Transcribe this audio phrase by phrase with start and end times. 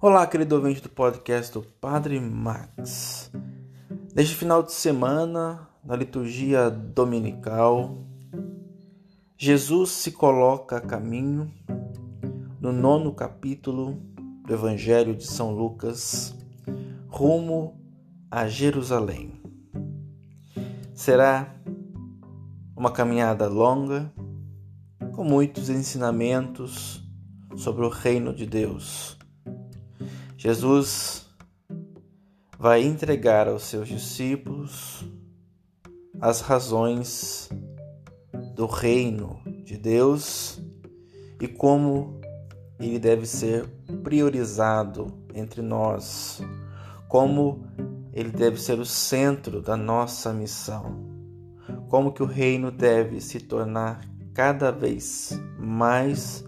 [0.00, 3.32] Olá, querido ouvinte do podcast do Padre Max.
[4.14, 8.06] Neste final de semana, na liturgia dominical,
[9.36, 11.52] Jesus se coloca a caminho
[12.60, 14.00] no nono capítulo
[14.46, 16.32] do Evangelho de São Lucas,
[17.08, 17.76] rumo
[18.30, 19.42] a Jerusalém.
[20.94, 21.56] Será
[22.76, 24.12] uma caminhada longa,
[25.12, 27.02] com muitos ensinamentos
[27.56, 29.17] sobre o reino de Deus
[30.40, 31.26] Jesus
[32.56, 35.04] vai entregar aos seus discípulos
[36.20, 37.48] as razões
[38.54, 40.62] do reino de Deus
[41.42, 42.20] e como
[42.78, 43.66] ele deve ser
[44.04, 46.40] priorizado entre nós,
[47.08, 47.66] como
[48.12, 51.04] ele deve ser o centro da nossa missão,
[51.88, 56.44] como que o reino deve se tornar cada vez mais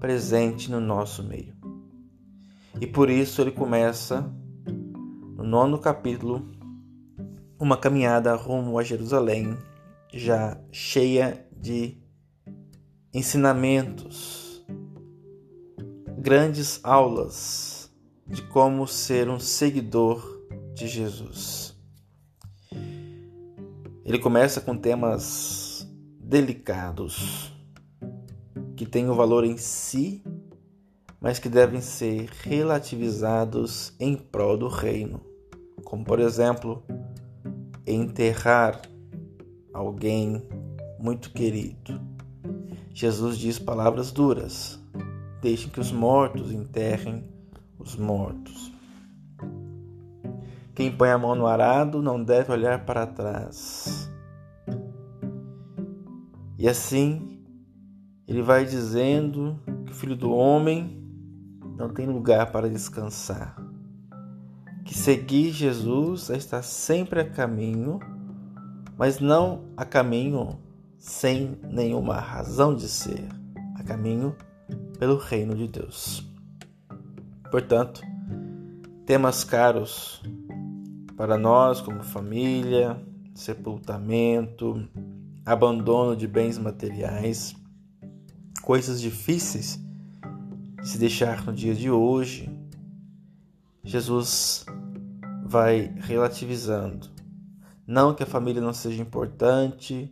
[0.00, 1.57] presente no nosso meio.
[2.80, 4.32] E por isso ele começa,
[5.36, 6.46] no nono capítulo,
[7.58, 9.56] uma caminhada rumo a Jerusalém,
[10.12, 11.98] já cheia de
[13.12, 14.64] ensinamentos,
[16.18, 17.92] grandes aulas
[18.26, 21.76] de como ser um seguidor de Jesus.
[24.04, 25.86] Ele começa com temas
[26.20, 27.52] delicados
[28.76, 30.22] que têm o valor em si
[31.20, 35.20] mas que devem ser relativizados em prol do reino,
[35.84, 36.82] como por exemplo,
[37.86, 38.80] enterrar
[39.72, 40.42] alguém
[40.98, 42.00] muito querido.
[42.92, 44.78] Jesus diz palavras duras:
[45.40, 47.24] deixem que os mortos enterrem
[47.78, 48.72] os mortos.
[50.74, 54.08] Quem põe a mão no arado não deve olhar para trás.
[56.56, 57.40] E assim,
[58.26, 61.07] ele vai dizendo que o filho do homem
[61.78, 63.56] não tem lugar para descansar.
[64.84, 68.00] Que seguir Jesus é estar sempre a caminho,
[68.96, 70.58] mas não a caminho
[70.98, 73.28] sem nenhuma razão de ser,
[73.76, 74.34] a caminho
[74.98, 76.28] pelo reino de Deus.
[77.48, 78.02] Portanto,
[79.06, 80.20] temas caros
[81.16, 83.00] para nós como família,
[83.34, 84.88] sepultamento,
[85.46, 87.54] abandono de bens materiais,
[88.62, 89.87] coisas difíceis
[90.88, 92.48] se deixar no dia de hoje,
[93.84, 94.64] Jesus
[95.44, 97.10] vai relativizando.
[97.86, 100.10] Não que a família não seja importante,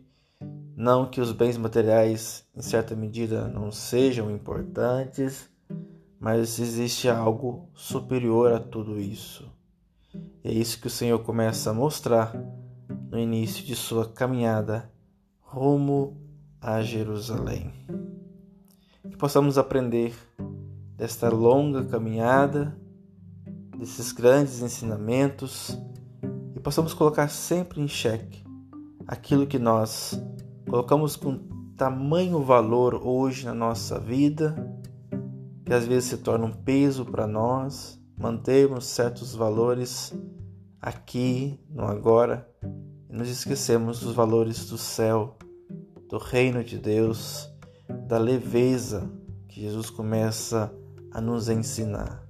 [0.75, 5.49] não que os bens materiais, em certa medida, não sejam importantes,
[6.19, 9.51] mas existe algo superior a tudo isso.
[10.43, 12.35] E é isso que o Senhor começa a mostrar
[13.09, 14.91] no início de sua caminhada
[15.41, 16.21] rumo
[16.61, 17.73] a Jerusalém.
[19.09, 20.13] Que possamos aprender
[20.97, 22.75] desta longa caminhada,
[23.77, 25.77] desses grandes ensinamentos
[26.55, 28.43] e possamos colocar sempre em xeque
[29.07, 30.19] aquilo que nós
[30.67, 31.37] colocamos com
[31.77, 34.55] tamanho valor hoje na nossa vida,
[35.63, 40.11] que às vezes se torna um peso para nós, mantermos certos valores
[40.81, 42.49] aqui, no agora,
[43.07, 45.37] e nos esquecemos dos valores do céu,
[46.09, 47.47] do reino de Deus,
[48.07, 49.07] da leveza
[49.47, 52.23] que Jesus começa a a nos ensinar.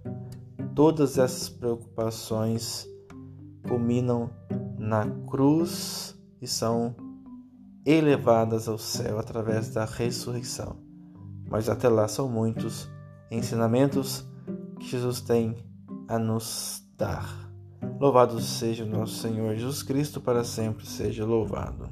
[0.75, 2.87] Todas essas preocupações
[3.67, 4.29] culminam
[4.77, 6.95] na cruz e são
[7.85, 10.77] elevadas ao céu através da ressurreição.
[11.49, 12.89] Mas até lá são muitos
[13.31, 14.25] ensinamentos
[14.79, 15.55] que Jesus tem
[16.07, 17.49] a nos dar.
[17.99, 21.89] Louvado seja o nosso Senhor Jesus Cristo, para sempre seja louvado.